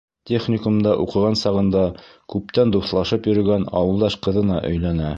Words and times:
Техникумда 0.29 0.93
уҡыған 1.03 1.37
сағында 1.43 1.85
күптән 2.35 2.75
дуҫлашып 2.79 3.33
йөрөгән 3.33 3.71
ауылдаш 3.83 4.21
ҡыҙына 4.27 4.63
өйләнә. 4.73 5.09